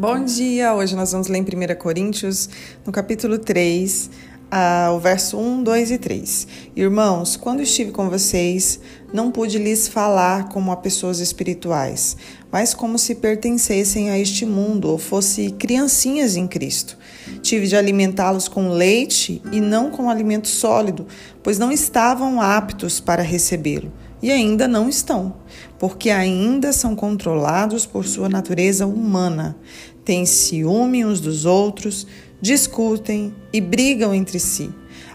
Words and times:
Bom 0.00 0.24
dia! 0.24 0.72
Hoje 0.72 0.96
nós 0.96 1.12
vamos 1.12 1.28
ler 1.28 1.40
em 1.40 1.42
1 1.42 1.76
Coríntios, 1.76 2.48
no 2.86 2.90
capítulo 2.90 3.38
3, 3.38 4.08
ah, 4.50 4.92
o 4.94 4.98
verso 4.98 5.36
1, 5.36 5.62
2 5.62 5.90
e 5.90 5.98
3. 5.98 6.48
Irmãos, 6.74 7.36
quando 7.36 7.60
estive 7.60 7.90
com 7.90 8.08
vocês, 8.08 8.80
não 9.12 9.30
pude 9.30 9.58
lhes 9.58 9.88
falar 9.88 10.48
como 10.48 10.72
a 10.72 10.76
pessoas 10.78 11.20
espirituais, 11.20 12.16
mas 12.50 12.72
como 12.72 12.98
se 12.98 13.14
pertencessem 13.14 14.08
a 14.08 14.18
este 14.18 14.46
mundo 14.46 14.88
ou 14.88 14.96
fossem 14.96 15.50
criancinhas 15.50 16.34
em 16.34 16.48
Cristo. 16.48 16.96
Tive 17.42 17.66
de 17.66 17.76
alimentá-los 17.76 18.48
com 18.48 18.70
leite 18.70 19.42
e 19.52 19.60
não 19.60 19.90
com 19.90 20.08
alimento 20.08 20.48
sólido, 20.48 21.06
pois 21.42 21.58
não 21.58 21.70
estavam 21.70 22.40
aptos 22.40 23.00
para 23.00 23.22
recebê-lo 23.22 23.92
e 24.22 24.30
ainda 24.30 24.68
não 24.68 24.88
estão, 24.88 25.34
porque 25.78 26.10
ainda 26.10 26.72
são 26.72 26.94
controlados 26.94 27.86
por 27.86 28.04
sua 28.04 28.28
natureza 28.28 28.86
humana. 28.86 29.56
Têm 30.04 30.26
ciúme 30.26 31.04
uns 31.04 31.20
dos 31.20 31.44
outros, 31.44 32.06
discutem 32.40 33.34
e 33.52 33.60
brigam 33.60 34.14
entre 34.14 34.38
si. 34.38 34.70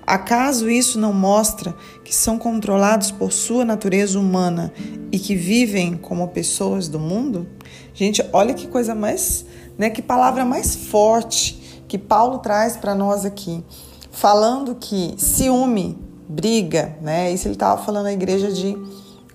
Acaso 0.06 0.70
isso 0.70 1.00
não 1.00 1.12
mostra 1.12 1.76
que 2.04 2.14
são 2.14 2.38
controlados 2.38 3.10
por 3.10 3.32
sua 3.32 3.66
natureza 3.66 4.20
humana 4.20 4.72
e 5.12 5.18
que 5.18 5.36
vivem 5.36 5.98
como 5.98 6.28
pessoas 6.28 6.88
do 6.88 7.00
mundo? 7.00 7.48
Gente, 7.94 8.24
olha 8.32 8.54
que 8.54 8.68
coisa 8.68 8.94
mais, 8.94 9.46
né, 9.78 9.90
que 9.90 10.02
palavra 10.02 10.46
mais 10.46 10.76
forte 10.76 11.84
que 11.88 11.98
Paulo 11.98 12.40
traz 12.40 12.78
para 12.78 12.94
nós 12.94 13.26
aqui, 13.26 13.64
falando 14.12 14.76
que 14.76 15.16
ciúme, 15.18 15.98
briga, 16.28 16.98
né? 17.02 17.32
Isso 17.32 17.48
ele 17.48 17.56
estava 17.56 17.82
falando 17.84 18.06
na 18.06 18.14
igreja 18.14 18.52
de 18.52 18.78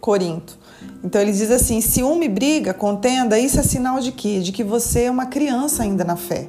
Corinto. 0.00 0.58
Então 1.04 1.20
ele 1.20 1.32
diz 1.32 1.50
assim: 1.50 1.80
ciúme, 1.80 2.28
briga, 2.28 2.72
contenda, 2.74 3.38
isso 3.38 3.58
é 3.58 3.62
sinal 3.62 4.00
de 4.00 4.12
quê? 4.12 4.40
De 4.40 4.52
que 4.52 4.64
você 4.64 5.02
é 5.04 5.10
uma 5.10 5.26
criança 5.26 5.82
ainda 5.82 6.04
na 6.04 6.16
fé. 6.16 6.48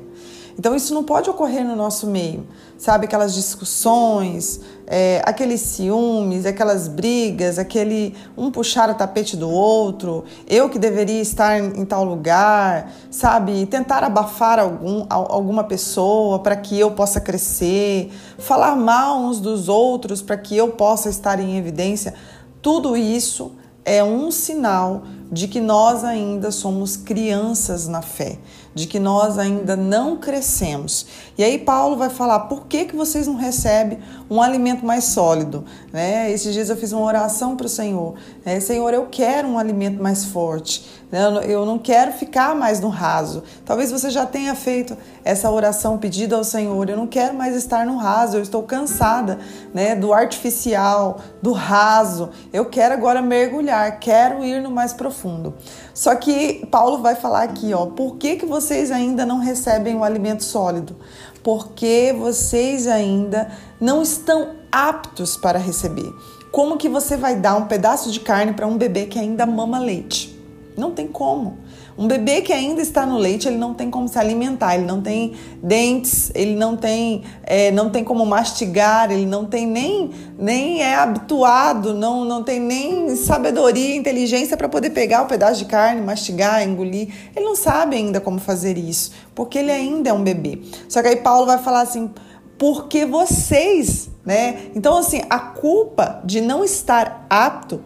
Então 0.57 0.75
isso 0.75 0.93
não 0.93 1.03
pode 1.03 1.29
ocorrer 1.29 1.65
no 1.65 1.75
nosso 1.75 2.07
meio, 2.07 2.45
sabe? 2.77 3.05
Aquelas 3.05 3.33
discussões, 3.33 4.59
é, 4.87 5.21
aqueles 5.25 5.61
ciúmes, 5.61 6.45
aquelas 6.45 6.87
brigas, 6.87 7.57
aquele 7.57 8.15
um 8.37 8.51
puxar 8.51 8.89
o 8.89 8.93
tapete 8.93 9.37
do 9.37 9.49
outro, 9.49 10.25
eu 10.47 10.69
que 10.69 10.77
deveria 10.77 11.21
estar 11.21 11.57
em, 11.59 11.85
tal 11.85 12.03
lugar, 12.03 12.91
sabe? 13.09 13.65
Tentar 13.65 14.03
abafar 14.03 14.59
algum, 14.59 15.05
alguma 15.09 15.63
pessoa 15.63 16.39
para 16.39 16.55
que 16.55 16.79
eu 16.79 16.91
possa 16.91 17.21
crescer, 17.21 18.11
falar 18.37 18.75
mal 18.75 19.19
uns 19.19 19.39
dos 19.39 19.69
outros 19.69 20.21
para 20.21 20.37
que 20.37 20.55
eu 20.55 20.69
possa 20.69 21.09
estar 21.09 21.39
em 21.39 21.57
evidência. 21.57 22.13
Tudo 22.61 22.95
isso 22.97 23.53
é 23.83 24.03
um 24.03 24.29
sinal 24.29 25.03
de 25.31 25.47
que 25.47 25.61
nós 25.61 26.03
ainda 26.03 26.51
somos 26.51 26.97
crianças 26.97 27.87
na 27.87 28.01
fé, 28.01 28.37
de 28.75 28.85
que 28.85 28.99
nós 28.99 29.37
ainda 29.37 29.77
não 29.77 30.17
crescemos. 30.17 31.05
E 31.37 31.43
aí 31.43 31.57
Paulo 31.57 31.95
vai 31.95 32.09
falar: 32.09 32.41
por 32.41 32.67
que, 32.67 32.85
que 32.85 32.95
vocês 32.95 33.27
não 33.27 33.35
recebem 33.35 33.99
um 34.29 34.41
alimento 34.41 34.85
mais 34.85 35.05
sólido? 35.05 35.63
Né? 35.93 36.29
Esses 36.31 36.53
dias 36.53 36.69
eu 36.69 36.75
fiz 36.75 36.91
uma 36.91 37.03
oração 37.03 37.55
para 37.55 37.65
o 37.65 37.69
Senhor: 37.69 38.15
né? 38.45 38.59
Senhor, 38.59 38.93
eu 38.93 39.07
quero 39.09 39.47
um 39.47 39.57
alimento 39.57 40.03
mais 40.03 40.25
forte? 40.25 41.00
Eu 41.43 41.65
não 41.65 41.77
quero 41.77 42.11
ficar 42.13 42.55
mais 42.55 42.79
no 42.79 42.89
raso. 42.89 43.43
Talvez 43.65 43.91
você 43.91 44.09
já 44.09 44.25
tenha 44.25 44.55
feito 44.55 44.97
essa 45.23 45.51
oração 45.51 45.97
pedido 45.97 46.35
ao 46.35 46.43
Senhor: 46.43 46.89
eu 46.89 46.97
não 46.97 47.07
quero 47.07 47.35
mais 47.35 47.55
estar 47.55 47.85
no 47.85 47.97
raso, 47.97 48.37
eu 48.37 48.41
estou 48.41 48.63
cansada 48.63 49.39
né? 49.73 49.95
do 49.95 50.13
artificial, 50.13 51.19
do 51.41 51.51
raso, 51.51 52.29
eu 52.51 52.65
quero 52.65 52.93
agora 52.93 53.21
mergulhar, 53.21 53.99
quero 53.99 54.43
ir 54.43 54.61
no 54.61 54.71
mais 54.71 54.93
profundo 54.93 55.11
profundo. 55.11 55.53
Só 55.93 56.15
que 56.15 56.65
Paulo 56.71 56.99
vai 56.99 57.15
falar 57.15 57.43
aqui, 57.43 57.73
ó, 57.73 57.85
por 57.85 58.15
que, 58.15 58.37
que 58.37 58.45
vocês 58.45 58.89
ainda 58.91 59.25
não 59.25 59.39
recebem 59.39 59.95
o 59.95 60.03
alimento 60.03 60.43
sólido? 60.43 60.95
Porque 61.43 62.15
vocês 62.17 62.87
ainda 62.87 63.51
não 63.79 64.01
estão 64.01 64.55
aptos 64.71 65.37
para 65.37 65.59
receber. 65.59 66.11
Como 66.51 66.77
que 66.77 66.89
você 66.89 67.15
vai 67.15 67.35
dar 67.35 67.55
um 67.55 67.65
pedaço 67.65 68.11
de 68.11 68.19
carne 68.19 68.53
para 68.53 68.67
um 68.67 68.77
bebê 68.77 69.05
que 69.05 69.19
ainda 69.19 69.45
mama 69.45 69.79
leite? 69.79 70.40
Não 70.81 70.89
tem 70.89 71.05
como. 71.05 71.59
Um 71.95 72.07
bebê 72.07 72.41
que 72.41 72.51
ainda 72.51 72.81
está 72.81 73.05
no 73.05 73.15
leite, 73.15 73.47
ele 73.47 73.57
não 73.57 73.71
tem 73.71 73.91
como 73.91 74.07
se 74.07 74.17
alimentar, 74.17 74.73
ele 74.73 74.85
não 74.85 74.99
tem 74.99 75.33
dentes, 75.61 76.31
ele 76.33 76.55
não 76.55 76.75
tem, 76.75 77.21
é, 77.43 77.69
não 77.69 77.91
tem 77.91 78.03
como 78.03 78.25
mastigar, 78.25 79.11
ele 79.11 79.27
não 79.27 79.45
tem 79.45 79.67
nem, 79.67 80.09
nem 80.39 80.81
é 80.81 80.95
habituado, 80.95 81.93
não, 81.93 82.25
não 82.25 82.41
tem 82.41 82.59
nem 82.59 83.15
sabedoria, 83.15 83.95
inteligência 83.95 84.57
para 84.57 84.67
poder 84.67 84.89
pegar 84.89 85.21
o 85.21 85.25
um 85.25 85.27
pedaço 85.27 85.59
de 85.59 85.65
carne, 85.65 86.01
mastigar, 86.01 86.67
engolir. 86.67 87.09
Ele 87.35 87.45
não 87.45 87.55
sabe 87.55 87.95
ainda 87.95 88.19
como 88.19 88.39
fazer 88.39 88.75
isso, 88.79 89.11
porque 89.35 89.59
ele 89.59 89.71
ainda 89.71 90.09
é 90.09 90.13
um 90.13 90.23
bebê. 90.23 90.63
Só 90.89 91.03
que 91.03 91.09
aí 91.09 91.17
Paulo 91.17 91.45
vai 91.45 91.59
falar 91.59 91.81
assim, 91.81 92.09
porque 92.57 93.05
vocês, 93.05 94.09
né? 94.25 94.71
Então, 94.73 94.97
assim, 94.97 95.21
a 95.29 95.37
culpa 95.37 96.23
de 96.25 96.41
não 96.41 96.63
estar 96.63 97.27
apto 97.29 97.81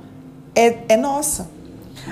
é, 0.55 0.77
é 0.87 0.95
nossa. 0.95 1.54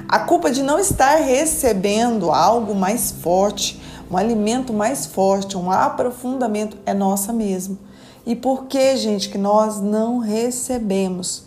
A 0.08 0.20
culpa 0.20 0.50
de 0.50 0.64
não 0.64 0.80
estar 0.80 1.16
recebendo 1.18 2.31
algo 2.31 2.74
mais 2.74 3.12
forte, 3.12 3.81
um 4.09 4.18
alimento 4.18 4.74
mais 4.74 5.06
forte, 5.06 5.58
um 5.58 5.72
aprofundamento 5.72 6.78
é 6.86 6.94
nossa 6.94 7.31
mesmo. 7.31 7.78
E 8.26 8.36
por 8.36 8.66
que, 8.66 8.96
gente, 8.96 9.30
que 9.30 9.38
nós 9.38 9.81
não 9.81 10.20
recebemos? 10.20 11.44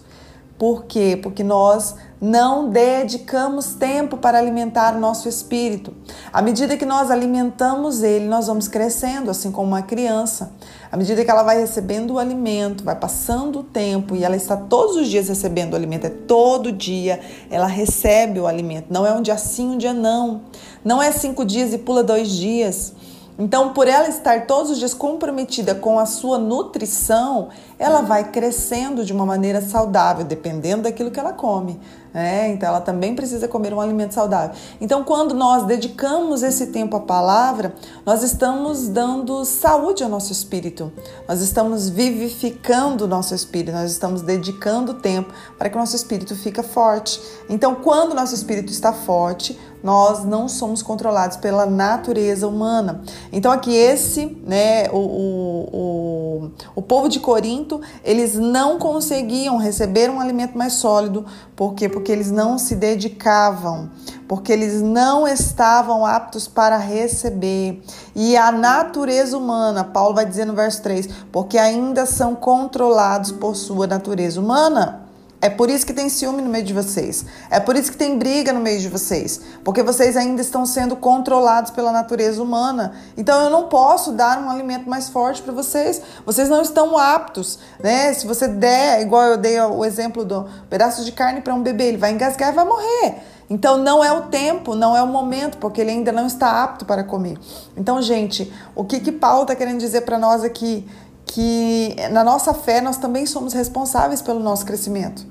Por 0.59 0.84
quê? 0.84 1.19
Porque 1.21 1.43
nós 1.43 1.97
não 2.21 2.71
dedicamos 2.71 3.75
tempo 3.75 4.16
para 4.16 4.38
alimentar 4.38 4.97
o 4.97 5.00
nosso 5.00 5.28
espírito. 5.28 5.94
À 6.32 6.41
medida 6.41 6.77
que 6.77 6.87
nós 6.87 7.10
alimentamos 7.10 8.03
ele, 8.03 8.27
nós 8.27 8.47
vamos 8.47 8.69
crescendo, 8.69 9.31
assim 9.31 9.53
como 9.53 9.69
uma 9.69 9.82
criança. 9.82 10.53
À 10.91 10.97
medida 10.97 11.25
que 11.25 11.31
ela 11.31 11.43
vai 11.43 11.60
recebendo 11.60 12.15
o 12.15 12.19
alimento, 12.19 12.84
vai 12.84 12.97
passando 12.97 13.60
o 13.60 13.62
tempo 13.62 14.16
e 14.16 14.25
ela 14.25 14.37
está 14.37 14.56
todos 14.56 14.97
os 14.97 15.09
dias 15.09 15.28
recebendo 15.28 15.75
o 15.75 15.77
alimento, 15.77 16.06
é 16.06 16.10
todo 16.10 16.72
dia 16.72 17.21
ela 17.50 17.66
recebe 17.66 18.41
o 18.41 18.47
alimento. 18.47 18.87
Não 18.91 19.06
é 19.06 19.12
um 19.12 19.21
dia 19.21 19.37
sim, 19.37 19.71
um 19.71 19.78
dia 19.78 19.93
não. 19.93 20.43
Não 20.84 21.03
é 21.03 21.12
cinco 21.12 21.44
dias 21.44 21.75
e 21.75 21.78
pula 21.78 22.03
dois 22.03 22.31
dias. 22.31 22.94
Então, 23.38 23.74
por 23.74 23.86
ela 23.86 24.08
estar 24.08 24.47
todos 24.47 24.70
os 24.70 24.78
dias 24.78 24.94
comprometida 24.94 25.74
com 25.74 25.98
a 25.98 26.06
sua 26.06 26.38
nutrição, 26.38 27.48
ela 27.78 28.00
vai 28.00 28.30
crescendo 28.30 29.04
de 29.04 29.12
uma 29.12 29.26
maneira 29.26 29.60
saudável, 29.60 30.24
dependendo 30.24 30.84
daquilo 30.84 31.10
que 31.10 31.20
ela 31.20 31.34
come. 31.34 31.78
Né? 32.14 32.48
Então, 32.48 32.70
ela 32.70 32.80
também 32.80 33.14
precisa 33.14 33.47
comer 33.47 33.74
um 33.74 33.80
alimento 33.80 34.14
saudável. 34.14 34.56
Então, 34.80 35.04
quando 35.04 35.34
nós 35.34 35.66
dedicamos 35.66 36.42
esse 36.42 36.69
tempo 36.69 36.97
à 36.97 37.00
palavra, 37.00 37.74
nós 38.06 38.22
estamos 38.22 38.88
dando 38.88 39.44
saúde 39.44 40.03
ao 40.03 40.08
nosso 40.08 40.32
espírito, 40.32 40.91
nós 41.28 41.42
estamos 41.42 41.91
vivificando 41.91 43.04
o 43.04 43.06
nosso 43.06 43.34
espírito, 43.34 43.72
nós 43.72 43.91
estamos 43.91 44.22
dedicando 44.22 44.94
tempo 44.94 45.30
para 45.58 45.68
que 45.68 45.76
o 45.76 45.78
nosso 45.78 45.94
espírito 45.94 46.34
fique 46.34 46.62
forte. 46.62 47.20
Então, 47.50 47.74
quando 47.74 48.12
o 48.12 48.14
nosso 48.14 48.34
espírito 48.34 48.72
está 48.72 48.94
forte, 48.94 49.58
nós 49.86 50.24
não 50.24 50.48
somos 50.48 50.82
controlados 50.82 51.36
pela 51.36 51.64
natureza 51.64 52.48
humana. 52.48 53.02
Então, 53.32 53.52
aqui 53.52 53.72
esse, 53.72 54.36
né, 54.44 54.91
o, 54.91 54.97
o, 54.97 55.69
o, 55.72 56.50
o 56.74 56.82
povo 56.82 57.08
de 57.08 57.20
Corinto, 57.20 57.80
eles 58.02 58.34
não 58.34 58.80
conseguiam 58.80 59.58
receber 59.58 60.10
um 60.10 60.19
alimento 60.19 60.58
mais 60.58 60.72
sólido, 60.72 61.24
por 61.54 61.74
quê? 61.74 61.88
Porque 61.88 62.10
eles 62.10 62.32
não 62.32 62.58
se 62.58 62.74
dedicavam, 62.74 63.88
porque 64.26 64.52
eles 64.52 64.82
não 64.82 65.26
estavam 65.28 66.04
aptos 66.04 66.48
para 66.48 66.76
receber. 66.76 67.80
E 68.12 68.36
a 68.36 68.50
natureza 68.50 69.38
humana, 69.38 69.84
Paulo 69.84 70.16
vai 70.16 70.26
dizer 70.26 70.47
no 70.47 70.54
verso 70.54 70.82
3, 70.82 71.08
porque 71.30 71.58
ainda 71.58 72.06
são 72.06 72.34
controlados 72.34 73.30
por 73.30 73.54
sua 73.54 73.86
natureza 73.86 74.41
humana. 74.41 75.06
É 75.41 75.50
por 75.50 75.69
isso 75.69 75.84
que 75.84 75.92
tem 75.92 76.08
ciúme 76.08 76.41
no 76.41 76.48
meio 76.48 76.64
de 76.64 76.72
vocês. 76.72 77.26
É 77.50 77.60
por 77.60 77.76
isso 77.76 77.92
que 77.92 77.97
tem 77.97 78.18
briga 78.18 78.53
no 78.53 78.60
meio 78.60 78.80
de 78.80 78.88
vocês. 78.88 79.41
Porque 79.62 79.83
vocês 79.83 80.16
ainda 80.16 80.41
estão 80.41 80.65
sendo 80.65 80.97
controlados 80.97 81.71
pela 81.71 81.92
natureza 81.92 82.42
humana. 82.42 82.94
Então 83.16 83.42
eu 83.42 83.50
não 83.50 83.68
posso 83.68 84.12
dar 84.12 84.38
um 84.42 84.50
alimento 84.50 84.88
mais 84.88 85.09
forte 85.09 85.42
para 85.42 85.53
vocês. 85.53 86.00
Vocês 86.24 86.48
não 86.48 86.62
estão 86.62 86.97
aptos, 86.97 87.59
né? 87.78 88.15
Se 88.15 88.27
você 88.27 88.48
der, 88.48 89.03
igual 89.03 89.24
eu 89.24 89.36
dei 89.36 89.60
o 89.60 89.84
exemplo 89.84 90.24
do 90.24 90.48
pedaço 90.71 91.04
de 91.04 91.12
carne 91.12 91.42
para 91.42 91.54
um 91.54 91.62
bebê, 91.62 91.89
ele 91.89 91.98
vai 91.98 92.12
engasgar 92.12 92.53
e 92.53 92.56
vai 92.56 92.65
morrer. 92.65 93.16
Então 93.48 93.78
não 93.78 94.03
é 94.03 94.10
o 94.12 94.22
tempo, 94.22 94.74
não 94.74 94.97
é 94.97 95.03
o 95.03 95.06
momento, 95.06 95.59
porque 95.59 95.80
ele 95.80 95.91
ainda 95.91 96.10
não 96.10 96.27
está 96.27 96.65
apto 96.65 96.84
para 96.84 97.04
comer. 97.04 97.39
Então, 97.77 98.03
gente, 98.03 98.53
o 98.74 98.84
que 98.84 98.98
que 98.98 99.12
Paulo 99.12 99.42
está 99.42 99.54
querendo 99.54 99.78
dizer 99.78 100.00
para 100.00 100.18
nós 100.18 100.42
aqui? 100.42 100.86
Que 101.27 101.95
na 102.11 102.25
nossa 102.25 102.55
fé 102.55 102.81
nós 102.81 102.97
também 102.97 103.27
somos 103.27 103.53
responsáveis 103.53 104.23
pelo 104.23 104.41
nosso 104.41 104.65
crescimento. 104.65 105.27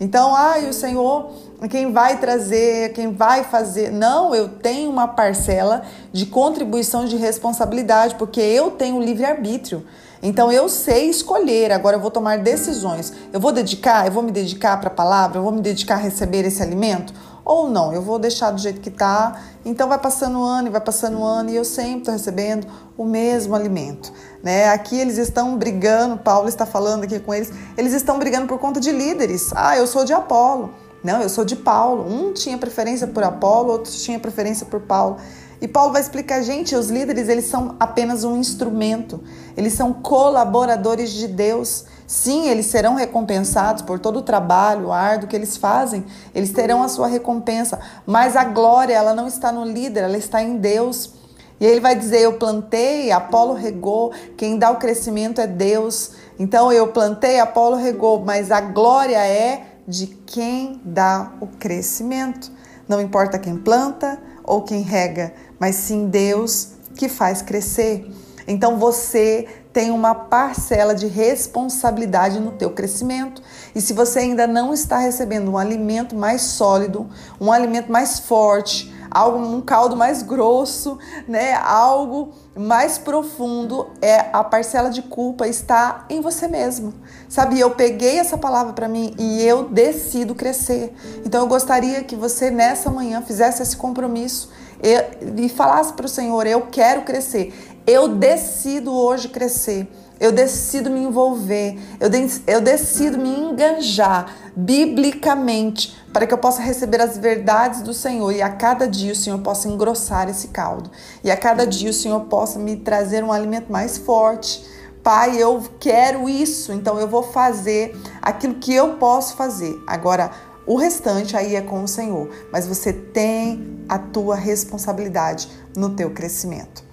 Então, 0.00 0.32
ai, 0.36 0.68
o 0.68 0.72
Senhor, 0.72 1.30
quem 1.68 1.90
vai 1.90 2.18
trazer, 2.18 2.92
quem 2.92 3.12
vai 3.12 3.42
fazer. 3.42 3.90
Não, 3.90 4.32
eu 4.32 4.48
tenho 4.48 4.88
uma 4.88 5.08
parcela 5.08 5.82
de 6.12 6.26
contribuição 6.26 7.04
de 7.04 7.16
responsabilidade, 7.16 8.14
porque 8.14 8.40
eu 8.40 8.70
tenho 8.70 9.00
livre-arbítrio. 9.00 9.84
Então 10.22 10.50
eu 10.50 10.68
sei 10.68 11.08
escolher, 11.08 11.72
agora 11.72 11.96
eu 11.96 12.00
vou 12.00 12.10
tomar 12.10 12.38
decisões. 12.38 13.12
Eu 13.32 13.40
vou 13.40 13.52
dedicar, 13.52 14.06
eu 14.06 14.12
vou 14.12 14.22
me 14.22 14.32
dedicar 14.32 14.76
para 14.78 14.88
a 14.88 14.92
palavra, 14.92 15.38
eu 15.38 15.42
vou 15.42 15.52
me 15.52 15.60
dedicar 15.60 15.94
a 15.94 15.98
receber 15.98 16.44
esse 16.44 16.62
alimento? 16.62 17.12
Ou 17.48 17.70
não, 17.70 17.94
eu 17.94 18.02
vou 18.02 18.18
deixar 18.18 18.50
do 18.50 18.60
jeito 18.60 18.78
que 18.78 18.90
tá. 18.90 19.40
Então 19.64 19.88
vai 19.88 19.98
passando 19.98 20.38
o 20.38 20.44
ano 20.44 20.68
e 20.68 20.70
vai 20.70 20.82
passando 20.82 21.18
o 21.18 21.24
ano 21.24 21.48
e 21.48 21.56
eu 21.56 21.64
sempre 21.64 22.00
estou 22.00 22.12
recebendo 22.12 22.66
o 22.94 23.06
mesmo 23.06 23.54
alimento. 23.54 24.12
Né? 24.42 24.68
Aqui 24.68 25.00
eles 25.00 25.16
estão 25.16 25.56
brigando, 25.56 26.18
Paulo 26.18 26.46
está 26.46 26.66
falando 26.66 27.04
aqui 27.04 27.18
com 27.18 27.32
eles, 27.32 27.50
eles 27.74 27.94
estão 27.94 28.18
brigando 28.18 28.46
por 28.46 28.58
conta 28.58 28.78
de 28.78 28.92
líderes. 28.92 29.50
Ah, 29.56 29.78
eu 29.78 29.86
sou 29.86 30.04
de 30.04 30.12
Apolo. 30.12 30.74
Não, 31.02 31.22
eu 31.22 31.30
sou 31.30 31.42
de 31.42 31.56
Paulo. 31.56 32.06
Um 32.06 32.34
tinha 32.34 32.58
preferência 32.58 33.06
por 33.06 33.22
Apolo, 33.22 33.72
outro 33.72 33.90
tinha 33.92 34.20
preferência 34.20 34.66
por 34.66 34.80
Paulo. 34.80 35.16
E 35.58 35.66
Paulo 35.66 35.90
vai 35.90 36.02
explicar, 36.02 36.42
gente, 36.42 36.76
os 36.76 36.90
líderes, 36.90 37.30
eles 37.30 37.46
são 37.46 37.76
apenas 37.80 38.24
um 38.24 38.36
instrumento. 38.36 39.20
Eles 39.56 39.72
são 39.72 39.90
colaboradores 39.92 41.12
de 41.12 41.26
Deus. 41.26 41.86
Sim, 42.08 42.48
eles 42.48 42.64
serão 42.64 42.94
recompensados 42.94 43.82
por 43.82 43.98
todo 43.98 44.20
o 44.20 44.22
trabalho 44.22 44.90
árduo 44.90 45.28
que 45.28 45.36
eles 45.36 45.58
fazem. 45.58 46.06
Eles 46.34 46.50
terão 46.50 46.82
a 46.82 46.88
sua 46.88 47.06
recompensa, 47.06 47.78
mas 48.06 48.34
a 48.34 48.44
glória, 48.44 48.94
ela 48.94 49.14
não 49.14 49.28
está 49.28 49.52
no 49.52 49.62
líder, 49.62 50.04
ela 50.04 50.16
está 50.16 50.42
em 50.42 50.56
Deus. 50.56 51.12
E 51.60 51.66
ele 51.66 51.80
vai 51.80 51.94
dizer: 51.94 52.22
Eu 52.22 52.38
plantei, 52.38 53.10
Apolo 53.10 53.52
regou, 53.52 54.10
quem 54.38 54.58
dá 54.58 54.70
o 54.70 54.76
crescimento 54.76 55.38
é 55.38 55.46
Deus. 55.46 56.12
Então 56.38 56.72
eu 56.72 56.88
plantei, 56.88 57.40
Apolo 57.40 57.76
regou, 57.76 58.24
mas 58.24 58.50
a 58.50 58.62
glória 58.62 59.18
é 59.18 59.66
de 59.86 60.06
quem 60.06 60.80
dá 60.82 61.32
o 61.42 61.46
crescimento. 61.46 62.50
Não 62.88 63.02
importa 63.02 63.38
quem 63.38 63.58
planta 63.58 64.18
ou 64.42 64.62
quem 64.62 64.80
rega, 64.80 65.34
mas 65.58 65.74
sim 65.74 66.08
Deus 66.08 66.70
que 66.96 67.06
faz 67.06 67.42
crescer. 67.42 68.10
Então 68.46 68.78
você 68.78 69.46
tem 69.72 69.90
uma 69.90 70.14
parcela 70.14 70.94
de 70.94 71.06
responsabilidade 71.06 72.40
no 72.40 72.52
teu 72.52 72.70
crescimento. 72.70 73.42
E 73.74 73.80
se 73.80 73.92
você 73.92 74.20
ainda 74.20 74.46
não 74.46 74.72
está 74.72 74.98
recebendo 74.98 75.50
um 75.50 75.58
alimento 75.58 76.16
mais 76.16 76.42
sólido, 76.42 77.08
um 77.40 77.52
alimento 77.52 77.92
mais 77.92 78.18
forte, 78.18 78.92
algo 79.10 79.38
um 79.38 79.60
caldo 79.60 79.96
mais 79.96 80.22
grosso, 80.22 80.98
né? 81.26 81.54
Algo 81.54 82.32
mais 82.56 82.98
profundo 82.98 83.88
é 84.00 84.26
a 84.32 84.42
parcela 84.42 84.90
de 84.90 85.02
culpa 85.02 85.46
está 85.46 86.04
em 86.08 86.20
você 86.20 86.48
mesmo. 86.48 86.92
Sabe, 87.28 87.60
eu 87.60 87.70
peguei 87.70 88.18
essa 88.18 88.36
palavra 88.36 88.72
para 88.72 88.88
mim 88.88 89.14
e 89.18 89.42
eu 89.42 89.64
decido 89.64 90.34
crescer. 90.34 90.94
Então 91.24 91.42
eu 91.42 91.46
gostaria 91.46 92.02
que 92.02 92.16
você 92.16 92.50
nessa 92.50 92.90
manhã 92.90 93.22
fizesse 93.22 93.62
esse 93.62 93.76
compromisso 93.76 94.50
e 94.82 95.48
falasse 95.48 95.92
para 95.92 96.06
o 96.06 96.08
Senhor: 96.08 96.46
eu 96.46 96.62
quero 96.70 97.02
crescer. 97.02 97.52
Eu 97.90 98.06
decido 98.06 98.92
hoje 98.92 99.30
crescer. 99.30 99.88
Eu 100.20 100.30
decido 100.30 100.90
me 100.90 101.00
envolver, 101.00 101.78
eu, 102.00 102.10
de, 102.10 102.42
eu 102.44 102.60
decido 102.60 103.16
me 103.16 103.30
enganjar 103.30 104.34
biblicamente 104.54 105.96
para 106.12 106.26
que 106.26 106.34
eu 106.34 106.38
possa 106.38 106.60
receber 106.60 107.00
as 107.00 107.16
verdades 107.16 107.82
do 107.82 107.94
Senhor 107.94 108.32
e 108.32 108.42
a 108.42 108.50
cada 108.50 108.88
dia 108.88 109.12
o 109.12 109.16
Senhor 109.16 109.38
possa 109.38 109.68
engrossar 109.68 110.28
esse 110.28 110.48
caldo 110.48 110.90
e 111.22 111.30
a 111.30 111.36
cada 111.36 111.64
dia 111.64 111.88
o 111.88 111.94
Senhor 111.94 112.18
possa 112.22 112.58
me 112.58 112.76
trazer 112.76 113.22
um 113.22 113.30
alimento 113.30 113.70
mais 113.70 113.96
forte. 113.96 114.66
Pai, 115.04 115.40
eu 115.40 115.62
quero 115.78 116.28
isso, 116.28 116.72
então 116.72 116.98
eu 116.98 117.06
vou 117.06 117.22
fazer 117.22 117.96
aquilo 118.20 118.56
que 118.56 118.74
eu 118.74 118.94
posso 118.94 119.36
fazer. 119.36 119.80
Agora, 119.86 120.32
o 120.66 120.74
restante 120.74 121.36
aí 121.36 121.54
é 121.54 121.62
com 121.62 121.84
o 121.84 121.88
Senhor, 121.88 122.28
mas 122.52 122.66
você 122.66 122.92
tem 122.92 123.84
a 123.88 124.00
tua 124.00 124.34
responsabilidade 124.34 125.48
no 125.76 125.90
teu 125.90 126.10
crescimento. 126.10 126.87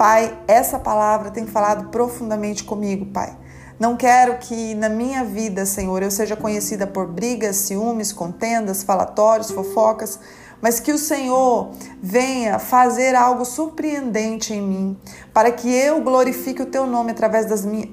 Pai, 0.00 0.34
essa 0.48 0.78
palavra 0.78 1.30
tem 1.30 1.44
falado 1.44 1.90
profundamente 1.90 2.64
comigo, 2.64 3.04
Pai. 3.04 3.36
Não 3.78 3.98
quero 3.98 4.38
que 4.38 4.74
na 4.74 4.88
minha 4.88 5.22
vida, 5.22 5.66
Senhor, 5.66 6.02
eu 6.02 6.10
seja 6.10 6.34
conhecida 6.34 6.86
por 6.86 7.06
brigas, 7.06 7.56
ciúmes, 7.56 8.10
contendas, 8.10 8.82
falatórios, 8.82 9.50
fofocas, 9.50 10.18
mas 10.58 10.80
que 10.80 10.90
o 10.90 10.96
Senhor 10.96 11.72
venha 12.02 12.58
fazer 12.58 13.14
algo 13.14 13.44
surpreendente 13.44 14.54
em 14.54 14.62
mim, 14.62 14.98
para 15.34 15.52
que 15.52 15.70
eu 15.70 16.00
glorifique 16.00 16.62
o 16.62 16.66
teu 16.66 16.86
nome 16.86 17.10
através 17.10 17.44
das 17.44 17.66
minhas, 17.66 17.90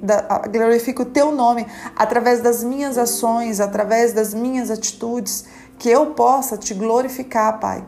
glorifique 0.49 1.01
o 1.01 1.05
teu 1.05 1.33
nome 1.33 1.67
através 1.93 2.39
das 2.39 2.63
minhas 2.63 2.97
ações, 2.97 3.59
através 3.59 4.13
das 4.13 4.33
minhas 4.33 4.71
atitudes, 4.71 5.43
que 5.77 5.89
eu 5.89 6.13
possa 6.13 6.57
te 6.57 6.73
glorificar, 6.73 7.59
Pai. 7.59 7.83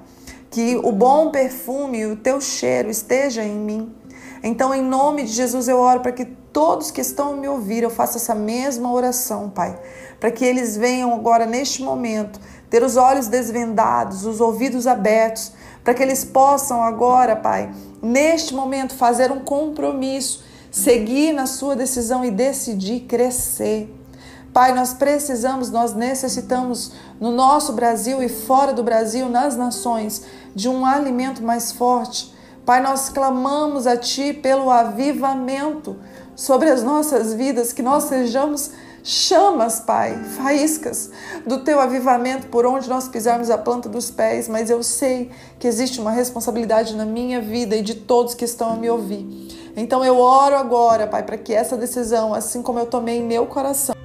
Que 0.52 0.76
o 0.76 0.92
bom 0.92 1.32
perfume, 1.32 2.06
o 2.06 2.18
teu 2.18 2.42
cheiro 2.42 2.90
esteja 2.90 3.46
em 3.46 3.56
mim 3.56 3.99
então, 4.44 4.74
em 4.74 4.82
nome 4.82 5.24
de 5.24 5.34
Jesus, 5.34 5.68
eu 5.68 5.80
oro 5.80 6.00
para 6.00 6.12
que 6.12 6.26
todos 6.26 6.92
que 6.92 7.02
estão 7.02 7.36
me 7.36 7.48
ouvindo, 7.48 7.84
eu 7.84 7.90
faça 7.90 8.18
essa 8.18 8.34
mesma 8.34 8.92
oração, 8.92 9.50
Pai. 9.50 9.78
Para 10.20 10.32
que 10.32 10.46
eles 10.46 10.78
venham 10.78 11.14
agora, 11.14 11.46
neste 11.46 11.82
momento, 11.82 12.40
ter 12.70 12.84
os 12.84 12.96
olhos 12.96 13.28
desvendados, 13.28 14.26
os 14.26 14.40
ouvidos 14.40 14.88
abertos, 14.88 15.52
para 15.84 15.94
que 15.94 16.02
eles 16.02 16.24
possam 16.24 16.82
agora, 16.82 17.36
Pai, 17.36 17.74
neste 18.02 18.54
momento, 18.54 18.96
fazer 18.96 19.32
um 19.32 19.40
compromisso, 19.40 20.44
seguir 20.72 21.34
na 21.34 21.46
sua 21.46 21.76
decisão 21.76 22.24
e 22.24 22.32
decidir 22.32 23.02
crescer. 23.02 23.94
Pai, 24.54 24.74
nós 24.74 24.94
precisamos, 24.94 25.70
nós 25.70 25.94
necessitamos 25.94 26.94
no 27.20 27.32
nosso 27.32 27.74
Brasil 27.74 28.24
e 28.24 28.30
fora 28.30 28.74
do 28.74 28.84
Brasil, 28.84 29.30
nas 29.30 29.56
nações, 29.56 30.24
de 30.56 30.70
um 30.70 30.86
alimento 30.86 31.44
mais 31.44 31.72
forte 31.72 32.39
Pai, 32.70 32.82
nós 32.82 33.10
clamamos 33.10 33.88
a 33.88 33.98
Ti 33.98 34.32
pelo 34.32 34.70
avivamento 34.70 35.96
sobre 36.36 36.70
as 36.70 36.84
nossas 36.84 37.34
vidas, 37.34 37.74
que 37.74 37.82
nós 37.82 38.04
sejamos 38.04 38.70
chamas, 39.04 39.80
Pai, 39.80 40.16
faíscas 40.38 41.10
do 41.48 41.64
Teu 41.64 41.80
avivamento 41.80 42.46
por 42.46 42.68
onde 42.68 42.88
nós 42.88 43.08
pisarmos 43.08 43.50
a 43.50 43.58
planta 43.58 43.90
dos 43.90 44.12
pés, 44.12 44.48
mas 44.48 44.70
eu 44.70 44.84
sei 44.84 45.32
que 45.58 45.68
existe 45.68 46.00
uma 46.00 46.12
responsabilidade 46.12 46.96
na 46.96 47.06
minha 47.06 47.42
vida 47.42 47.76
e 47.76 47.82
de 47.82 47.96
todos 47.96 48.36
que 48.36 48.46
estão 48.46 48.74
a 48.74 48.76
me 48.76 48.88
ouvir. 48.88 49.26
Então 49.76 50.06
eu 50.06 50.20
oro 50.20 50.56
agora, 50.56 51.08
Pai, 51.08 51.24
para 51.24 51.40
que 51.40 51.52
essa 51.52 51.76
decisão, 51.76 52.36
assim 52.36 52.62
como 52.62 52.78
eu 52.78 52.86
tomei 52.86 53.18
em 53.18 53.24
meu 53.24 53.48
coração, 53.48 53.96